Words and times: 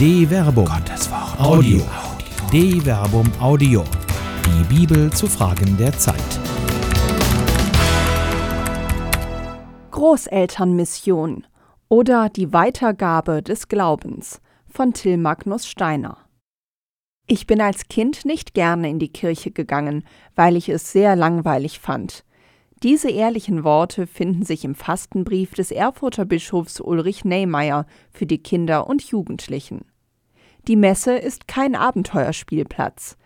De 0.00 0.26
Verbum. 0.26 0.64
Gottes 0.64 1.10
Wort. 1.10 1.38
Audio. 1.38 1.82
De 2.50 2.80
Verbum 2.80 3.30
Audio. 3.38 3.84
Die 4.46 4.74
Bibel 4.74 5.12
zu 5.12 5.26
Fragen 5.26 5.76
der 5.76 5.92
Zeit. 5.92 6.16
Großelternmission 9.90 11.46
oder 11.90 12.30
die 12.30 12.50
Weitergabe 12.50 13.42
des 13.42 13.68
Glaubens 13.68 14.40
von 14.66 14.94
Till 14.94 15.18
Magnus 15.18 15.66
Steiner. 15.66 16.16
Ich 17.26 17.46
bin 17.46 17.60
als 17.60 17.88
Kind 17.88 18.24
nicht 18.24 18.54
gerne 18.54 18.88
in 18.88 19.00
die 19.00 19.12
Kirche 19.12 19.50
gegangen, 19.50 20.04
weil 20.34 20.56
ich 20.56 20.70
es 20.70 20.92
sehr 20.92 21.14
langweilig 21.14 21.78
fand. 21.78 22.24
Diese 22.82 23.10
ehrlichen 23.10 23.64
Worte 23.64 24.06
finden 24.06 24.46
sich 24.46 24.64
im 24.64 24.74
Fastenbrief 24.74 25.52
des 25.52 25.70
Erfurter 25.70 26.24
Bischofs 26.24 26.80
Ulrich 26.80 27.26
Neymeyer 27.26 27.84
für 28.10 28.24
die 28.24 28.42
Kinder 28.42 28.86
und 28.86 29.02
Jugendlichen. 29.02 29.84
Die 30.68 30.76
Messe 30.76 31.16
ist 31.16 31.48
kein 31.48 31.74
Abenteuerspielplatz. 31.74 33.16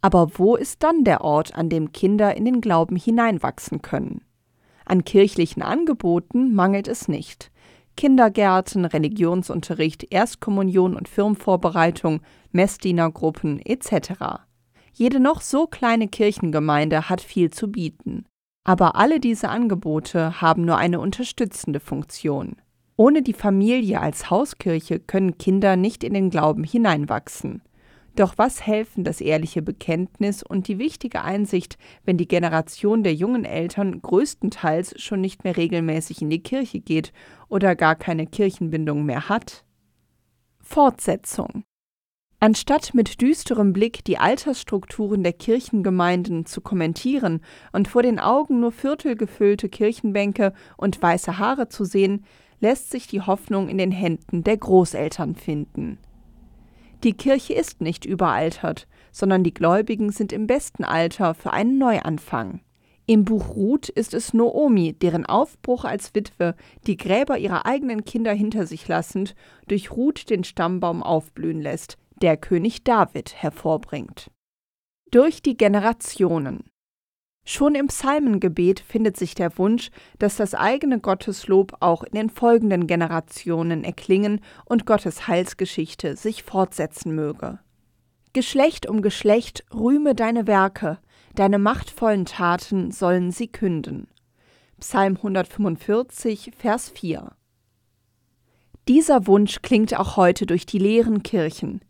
Aber 0.00 0.28
wo 0.36 0.54
ist 0.54 0.82
dann 0.82 1.04
der 1.04 1.22
Ort, 1.22 1.54
an 1.54 1.68
dem 1.68 1.92
Kinder 1.92 2.36
in 2.36 2.44
den 2.44 2.60
Glauben 2.60 2.96
hineinwachsen 2.96 3.80
können? 3.80 4.20
An 4.84 5.04
kirchlichen 5.04 5.62
Angeboten 5.62 6.54
mangelt 6.54 6.88
es 6.88 7.08
nicht. 7.08 7.50
Kindergärten, 7.96 8.84
Religionsunterricht, 8.84 10.12
Erstkommunion 10.12 10.94
und 10.96 11.08
Firmenvorbereitung, 11.08 12.20
Messdienergruppen 12.52 13.60
etc. 13.64 14.44
Jede 14.92 15.20
noch 15.20 15.40
so 15.40 15.66
kleine 15.66 16.08
Kirchengemeinde 16.08 17.08
hat 17.08 17.20
viel 17.20 17.50
zu 17.50 17.70
bieten. 17.70 18.26
Aber 18.64 18.96
alle 18.96 19.20
diese 19.20 19.48
Angebote 19.48 20.40
haben 20.40 20.64
nur 20.64 20.76
eine 20.76 21.00
unterstützende 21.00 21.80
Funktion. 21.80 22.56
Ohne 22.96 23.22
die 23.22 23.32
Familie 23.32 24.00
als 24.00 24.30
Hauskirche 24.30 25.00
können 25.00 25.36
Kinder 25.36 25.76
nicht 25.76 26.04
in 26.04 26.14
den 26.14 26.30
Glauben 26.30 26.62
hineinwachsen. 26.62 27.62
Doch 28.14 28.34
was 28.36 28.64
helfen 28.64 29.02
das 29.02 29.20
ehrliche 29.20 29.60
Bekenntnis 29.60 30.44
und 30.44 30.68
die 30.68 30.78
wichtige 30.78 31.22
Einsicht, 31.22 31.76
wenn 32.04 32.16
die 32.16 32.28
Generation 32.28 33.02
der 33.02 33.14
jungen 33.14 33.44
Eltern 33.44 34.00
größtenteils 34.00 35.02
schon 35.02 35.20
nicht 35.20 35.42
mehr 35.42 35.56
regelmäßig 35.56 36.22
in 36.22 36.30
die 36.30 36.42
Kirche 36.42 36.78
geht 36.78 37.12
oder 37.48 37.74
gar 37.74 37.96
keine 37.96 38.28
Kirchenbindung 38.28 39.04
mehr 39.04 39.28
hat? 39.28 39.64
Fortsetzung 40.60 41.64
Anstatt 42.38 42.94
mit 42.94 43.20
düsterem 43.20 43.72
Blick 43.72 44.04
die 44.04 44.18
Altersstrukturen 44.18 45.22
der 45.24 45.32
Kirchengemeinden 45.32 46.46
zu 46.46 46.60
kommentieren 46.60 47.40
und 47.72 47.88
vor 47.88 48.02
den 48.02 48.20
Augen 48.20 48.60
nur 48.60 48.70
viertelgefüllte 48.70 49.68
Kirchenbänke 49.68 50.52
und 50.76 51.00
weiße 51.00 51.38
Haare 51.38 51.68
zu 51.68 51.84
sehen, 51.84 52.24
lässt 52.64 52.90
sich 52.90 53.06
die 53.06 53.20
Hoffnung 53.20 53.68
in 53.68 53.76
den 53.76 53.92
Händen 53.92 54.42
der 54.42 54.56
Großeltern 54.56 55.34
finden. 55.34 55.98
Die 57.02 57.12
Kirche 57.12 57.52
ist 57.52 57.82
nicht 57.82 58.06
überaltert, 58.06 58.88
sondern 59.12 59.44
die 59.44 59.52
Gläubigen 59.52 60.10
sind 60.10 60.32
im 60.32 60.46
besten 60.46 60.82
Alter 60.82 61.34
für 61.34 61.52
einen 61.52 61.76
Neuanfang. 61.76 62.62
Im 63.04 63.26
Buch 63.26 63.50
Ruth 63.50 63.90
ist 63.90 64.14
es 64.14 64.32
Noomi, 64.32 64.94
deren 64.94 65.26
Aufbruch 65.26 65.84
als 65.84 66.14
Witwe, 66.14 66.54
die 66.86 66.96
Gräber 66.96 67.36
ihrer 67.36 67.66
eigenen 67.66 68.06
Kinder 68.06 68.32
hinter 68.32 68.66
sich 68.66 68.88
lassend, 68.88 69.34
durch 69.68 69.90
Ruth 69.90 70.30
den 70.30 70.42
Stammbaum 70.42 71.02
aufblühen 71.02 71.60
lässt, 71.60 71.98
der 72.22 72.38
König 72.38 72.82
David 72.82 73.34
hervorbringt. 73.42 74.30
Durch 75.10 75.42
die 75.42 75.58
Generationen. 75.58 76.64
Schon 77.46 77.74
im 77.74 77.88
Psalmengebet 77.88 78.80
findet 78.80 79.18
sich 79.18 79.34
der 79.34 79.58
Wunsch, 79.58 79.90
dass 80.18 80.36
das 80.36 80.54
eigene 80.54 80.98
Gotteslob 80.98 81.76
auch 81.80 82.02
in 82.02 82.12
den 82.12 82.30
folgenden 82.30 82.86
Generationen 82.86 83.84
erklingen 83.84 84.40
und 84.64 84.86
Gottes 84.86 85.28
Heilsgeschichte 85.28 86.16
sich 86.16 86.42
fortsetzen 86.42 87.14
möge. 87.14 87.58
Geschlecht 88.32 88.88
um 88.88 89.02
Geschlecht 89.02 89.64
rühme 89.74 90.14
deine 90.14 90.46
Werke, 90.46 90.98
deine 91.34 91.58
machtvollen 91.58 92.24
Taten 92.24 92.90
sollen 92.90 93.30
sie 93.30 93.48
künden. 93.48 94.08
Psalm 94.80 95.16
145, 95.16 96.52
Vers 96.56 96.88
4. 96.88 97.30
Dieser 98.88 99.26
Wunsch 99.26 99.60
klingt 99.62 99.98
auch 99.98 100.16
heute 100.16 100.46
durch 100.46 100.66
die 100.66 100.78
leeren 100.78 101.22
Kirchen 101.22 101.82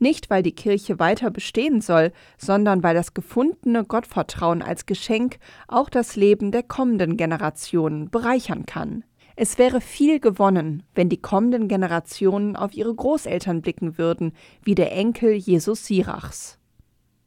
nicht 0.00 0.30
weil 0.30 0.42
die 0.42 0.54
Kirche 0.54 0.98
weiter 0.98 1.30
bestehen 1.30 1.80
soll, 1.80 2.12
sondern 2.36 2.82
weil 2.82 2.94
das 2.94 3.14
gefundene 3.14 3.84
Gottvertrauen 3.84 4.62
als 4.62 4.86
Geschenk 4.86 5.38
auch 5.66 5.88
das 5.88 6.16
Leben 6.16 6.52
der 6.52 6.62
kommenden 6.62 7.16
Generationen 7.16 8.10
bereichern 8.10 8.66
kann. 8.66 9.04
Es 9.36 9.56
wäre 9.56 9.80
viel 9.80 10.18
gewonnen, 10.18 10.82
wenn 10.96 11.08
die 11.08 11.22
kommenden 11.22 11.68
Generationen 11.68 12.56
auf 12.56 12.74
ihre 12.74 12.92
Großeltern 12.92 13.62
blicken 13.62 13.96
würden, 13.96 14.32
wie 14.64 14.74
der 14.74 14.90
Enkel 14.92 15.32
Jesus 15.32 15.86
Sirachs. 15.86 16.58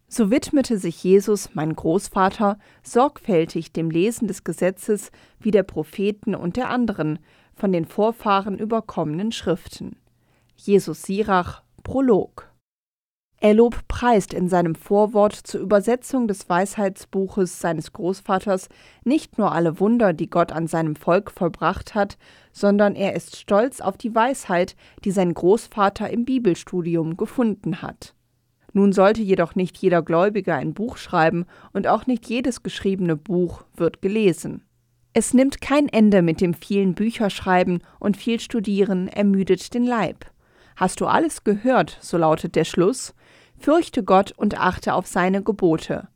So 0.10 0.30
widmete 0.30 0.78
sich 0.78 1.02
Jesus, 1.06 1.52
mein 1.54 1.74
Großvater, 1.74 2.60
sorgfältig 2.84 3.72
dem 3.72 3.90
Lesen 3.90 4.28
des 4.28 4.44
Gesetzes 4.44 5.10
wie 5.40 5.52
der 5.52 5.64
Propheten 5.64 6.36
und 6.36 6.58
der 6.58 6.70
anderen, 6.70 7.18
von 7.56 7.72
den 7.72 7.86
Vorfahren 7.86 8.58
überkommenen 8.58 9.32
Schriften. 9.32 9.96
Jesus 10.58 11.04
Sirach, 11.04 11.64
Prolog 11.84 12.51
Erlob 13.44 13.88
preist 13.88 14.36
in 14.36 14.48
seinem 14.50 14.76
Vorwort 14.76 15.34
zur 15.34 15.62
Übersetzung 15.62 16.28
des 16.28 16.48
Weisheitsbuches 16.48 17.60
seines 17.60 17.92
Großvaters 17.92 18.70
nicht 19.04 19.40
nur 19.40 19.52
alle 19.52 19.80
Wunder, 19.80 20.14
die 20.14 20.30
Gott 20.30 20.52
an 20.52 20.68
seinem 20.68 20.96
Volk 20.96 21.32
vollbracht 21.32 21.96
hat, 21.96 22.20
sondern 22.52 22.96
er 22.96 23.16
ist 23.16 23.36
stolz 23.36 23.82
auf 23.82 23.98
die 23.98 24.14
Weisheit, 24.14 24.76
die 25.04 25.10
sein 25.10 25.34
Großvater 25.34 26.08
im 26.12 26.24
Bibelstudium 26.24 27.18
gefunden 27.18 27.82
hat. 27.82 28.14
Nun 28.74 28.94
sollte 28.94 29.24
jedoch 29.24 29.56
nicht 29.56 29.76
jeder 29.80 30.04
Gläubige 30.04 30.54
ein 30.54 30.76
Buch 30.76 30.98
schreiben 30.98 31.46
und 31.74 31.88
auch 31.88 32.06
nicht 32.06 32.28
jedes 32.28 32.62
geschriebene 32.62 33.18
Buch 33.18 33.64
wird 33.76 34.04
gelesen. 34.04 34.66
Es 35.14 35.34
nimmt 35.34 35.62
kein 35.62 35.90
Ende 35.90 36.22
mit 36.22 36.42
dem 36.42 36.54
vielen 36.54 36.94
Bücherschreiben 36.94 37.80
und 38.00 38.18
viel 38.18 38.40
Studieren 38.40 39.08
ermüdet 39.08 39.74
den 39.74 39.84
Leib. 39.84 40.28
Hast 40.76 41.02
du 41.02 41.08
alles 41.08 41.44
gehört, 41.44 41.98
so 42.02 42.18
lautet 42.18 42.56
der 42.56 42.66
Schluss, 42.66 43.14
Fürchte 43.62 44.04
Gott 44.04 44.32
und 44.32 44.60
achte 44.60 44.96
auf 44.96 45.06
seine 45.06 45.44
Gebote. 45.44 46.08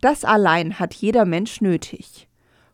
Das 0.00 0.24
allein 0.24 0.78
hat 0.78 0.94
jeder 0.94 1.24
Mensch 1.24 1.60
nötig. 1.60 2.28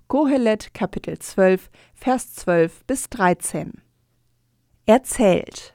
Kohelet 0.07 0.75
Kapitel 0.75 1.19
12, 1.19 1.71
Vers 1.95 2.35
12 2.35 2.85
bis 2.85 3.09
13. 3.09 3.81
Erzählt. 4.85 5.75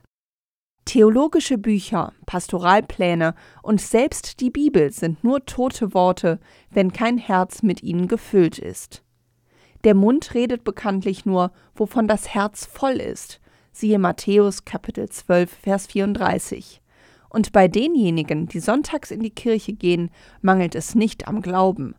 Theologische 0.86 1.58
Bücher, 1.58 2.14
Pastoralpläne 2.28 3.34
und 3.64 3.82
selbst 3.82 4.40
die 4.40 4.52
Bibel 4.52 4.92
sind 4.92 5.24
nur 5.24 5.46
tote 5.48 5.96
Worte, 5.96 6.40
wenn 6.70 6.94
kein 6.94 7.18
Herz 7.18 7.64
mit 7.64 7.82
ihnen 7.82 8.08
gefüllt 8.08 8.60
ist. 8.60 9.04
Der 9.84 9.96
Mund 9.96 10.36
redet 10.36 10.64
bekanntlich 10.64 11.26
nur, 11.26 11.52
wovon 11.74 12.08
das 12.08 12.30
Herz 12.36 12.66
voll 12.66 12.98
ist. 12.98 13.42
Siehe 13.72 13.98
Matthäus 13.98 14.64
Kapitel 14.64 15.10
12, 15.10 15.52
Vers 15.52 15.88
34. 15.88 16.83
Und 17.34 17.52
bei 17.52 17.68
denjenigen, 17.68 18.46
die 18.46 18.60
sonntags 18.60 19.10
in 19.10 19.20
die 19.20 19.32
Kirche 19.32 19.74
gehen, 19.74 20.12
mangelt 20.42 20.76
es 20.76 20.94
nicht 20.94 21.28
am 21.28 21.42
Glauben. 21.42 21.96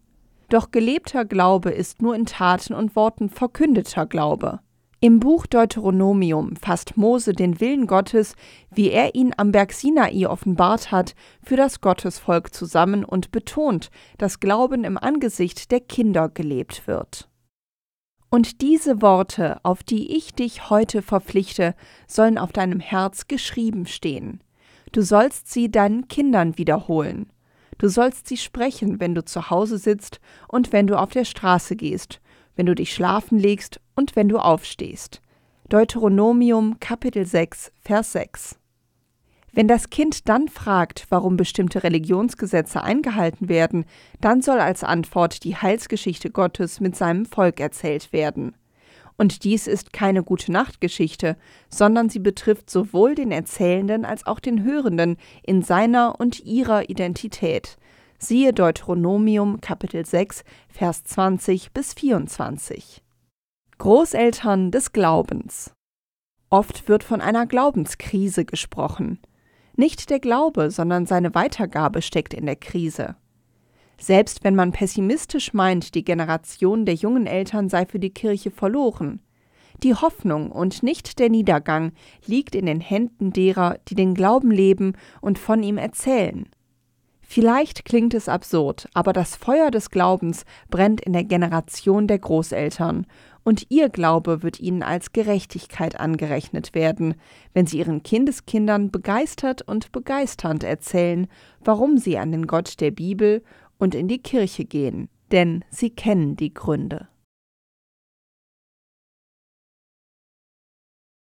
Doch 0.48 0.70
gelebter 0.70 1.24
Glaube 1.24 1.70
ist 1.70 2.00
nur 2.00 2.14
in 2.14 2.24
Taten 2.24 2.72
und 2.72 2.94
Worten 2.94 3.28
verkündeter 3.28 4.06
Glaube. 4.06 4.60
Im 5.00 5.18
Buch 5.18 5.46
Deuteronomium 5.46 6.54
fasst 6.54 6.96
Mose 6.96 7.32
den 7.32 7.60
Willen 7.60 7.88
Gottes, 7.88 8.36
wie 8.72 8.90
er 8.90 9.16
ihn 9.16 9.34
am 9.36 9.50
Berg 9.50 9.72
Sinai 9.72 10.26
offenbart 10.28 10.92
hat, 10.92 11.16
für 11.42 11.56
das 11.56 11.80
Gottesvolk 11.80 12.54
zusammen 12.54 13.04
und 13.04 13.32
betont, 13.32 13.90
dass 14.18 14.38
Glauben 14.38 14.84
im 14.84 14.96
Angesicht 14.96 15.72
der 15.72 15.80
Kinder 15.80 16.28
gelebt 16.28 16.86
wird. 16.86 17.28
Und 18.30 18.62
diese 18.62 19.02
Worte, 19.02 19.58
auf 19.64 19.82
die 19.82 20.16
ich 20.16 20.32
dich 20.32 20.70
heute 20.70 21.02
verpflichte, 21.02 21.74
sollen 22.06 22.38
auf 22.38 22.52
deinem 22.52 22.80
Herz 22.80 23.26
geschrieben 23.26 23.86
stehen. 23.86 24.40
Du 24.94 25.02
sollst 25.02 25.52
sie 25.52 25.72
deinen 25.72 26.06
Kindern 26.06 26.56
wiederholen. 26.56 27.26
Du 27.78 27.88
sollst 27.88 28.28
sie 28.28 28.36
sprechen, 28.36 29.00
wenn 29.00 29.16
du 29.16 29.24
zu 29.24 29.50
Hause 29.50 29.76
sitzt 29.76 30.20
und 30.46 30.72
wenn 30.72 30.86
du 30.86 30.96
auf 30.96 31.10
der 31.10 31.24
Straße 31.24 31.74
gehst, 31.74 32.20
wenn 32.54 32.66
du 32.66 32.76
dich 32.76 32.94
schlafen 32.94 33.36
legst 33.36 33.80
und 33.96 34.14
wenn 34.14 34.28
du 34.28 34.38
aufstehst. 34.38 35.20
Deuteronomium 35.68 36.78
Kapitel 36.78 37.26
6, 37.26 37.72
Vers 37.80 38.12
6. 38.12 38.60
Wenn 39.52 39.66
das 39.66 39.90
Kind 39.90 40.28
dann 40.28 40.46
fragt, 40.46 41.06
warum 41.08 41.36
bestimmte 41.36 41.82
Religionsgesetze 41.82 42.80
eingehalten 42.80 43.48
werden, 43.48 43.86
dann 44.20 44.42
soll 44.42 44.60
als 44.60 44.84
Antwort 44.84 45.42
die 45.42 45.56
Heilsgeschichte 45.56 46.30
Gottes 46.30 46.78
mit 46.78 46.94
seinem 46.94 47.26
Volk 47.26 47.58
erzählt 47.58 48.12
werden. 48.12 48.54
Und 49.16 49.44
dies 49.44 49.66
ist 49.66 49.92
keine 49.92 50.22
gute 50.22 50.50
Nachtgeschichte, 50.50 51.36
sondern 51.68 52.08
sie 52.08 52.18
betrifft 52.18 52.68
sowohl 52.68 53.14
den 53.14 53.30
Erzählenden 53.30 54.04
als 54.04 54.26
auch 54.26 54.40
den 54.40 54.64
Hörenden 54.64 55.16
in 55.44 55.62
seiner 55.62 56.18
und 56.18 56.40
ihrer 56.44 56.90
Identität. 56.90 57.76
Siehe 58.18 58.52
Deuteronomium 58.52 59.60
Kapitel 59.60 60.04
6, 60.04 60.44
Vers 60.68 61.04
20 61.04 61.72
bis 61.72 61.94
24. 61.94 63.02
Großeltern 63.78 64.70
des 64.70 64.92
Glaubens. 64.92 65.72
Oft 66.50 66.88
wird 66.88 67.04
von 67.04 67.20
einer 67.20 67.46
Glaubenskrise 67.46 68.44
gesprochen. 68.44 69.18
Nicht 69.76 70.10
der 70.10 70.20
Glaube, 70.20 70.70
sondern 70.70 71.06
seine 71.06 71.34
Weitergabe 71.34 72.00
steckt 72.00 72.32
in 72.32 72.46
der 72.46 72.56
Krise. 72.56 73.16
Selbst 73.98 74.44
wenn 74.44 74.54
man 74.54 74.72
pessimistisch 74.72 75.54
meint, 75.54 75.94
die 75.94 76.04
Generation 76.04 76.84
der 76.84 76.94
jungen 76.94 77.26
Eltern 77.26 77.68
sei 77.68 77.86
für 77.86 77.98
die 77.98 78.10
Kirche 78.10 78.50
verloren, 78.50 79.20
die 79.82 79.94
Hoffnung 79.94 80.50
und 80.50 80.82
nicht 80.82 81.18
der 81.18 81.30
Niedergang 81.30 81.92
liegt 82.26 82.54
in 82.54 82.66
den 82.66 82.80
Händen 82.80 83.32
derer, 83.32 83.78
die 83.88 83.94
den 83.94 84.14
Glauben 84.14 84.50
leben 84.50 84.92
und 85.20 85.38
von 85.38 85.62
ihm 85.62 85.78
erzählen. 85.78 86.48
Vielleicht 87.26 87.84
klingt 87.84 88.14
es 88.14 88.28
absurd, 88.28 88.88
aber 88.94 89.12
das 89.12 89.34
Feuer 89.34 89.70
des 89.70 89.90
Glaubens 89.90 90.44
brennt 90.70 91.00
in 91.00 91.12
der 91.12 91.24
Generation 91.24 92.06
der 92.06 92.18
Großeltern, 92.18 93.06
und 93.46 93.66
ihr 93.68 93.90
Glaube 93.90 94.42
wird 94.42 94.58
ihnen 94.58 94.82
als 94.82 95.12
Gerechtigkeit 95.12 96.00
angerechnet 96.00 96.74
werden, 96.74 97.14
wenn 97.52 97.66
sie 97.66 97.78
ihren 97.78 98.02
Kindeskindern 98.02 98.90
begeistert 98.90 99.60
und 99.62 99.92
begeisternd 99.92 100.64
erzählen, 100.64 101.26
warum 101.62 101.98
sie 101.98 102.16
an 102.16 102.32
den 102.32 102.46
Gott 102.46 102.80
der 102.80 102.90
Bibel 102.90 103.42
und 103.84 103.94
in 103.94 104.08
die 104.08 104.18
Kirche 104.18 104.64
gehen, 104.64 105.10
denn 105.30 105.62
sie 105.70 105.90
kennen 105.90 106.36
die 106.36 106.54
Gründe. 106.54 107.06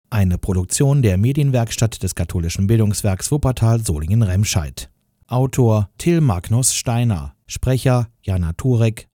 Eine 0.10 0.38
Produktion 0.38 1.02
der 1.02 1.18
Medienwerkstatt 1.18 2.02
des 2.02 2.16
katholischen 2.16 2.68
Bildungswerks 2.68 3.30
Wuppertal 3.30 3.84
Solingen-Remscheid. 3.86 4.90
Autor 5.28 5.90
Till 5.98 6.22
Magnus 6.22 6.74
Steiner. 6.74 7.36
Sprecher 7.46 8.08
Jana 8.22 8.54
Turek. 8.54 9.10